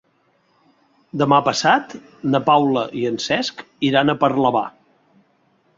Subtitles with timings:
[1.21, 1.93] Demà passat
[2.31, 4.65] na Paula i en Cesc iran a Parlavà.